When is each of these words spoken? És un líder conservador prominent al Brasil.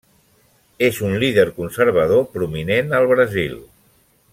És 0.87 1.01
un 1.09 1.13
líder 1.25 1.45
conservador 1.59 2.27
prominent 2.39 2.99
al 3.01 3.09
Brasil. 3.13 3.59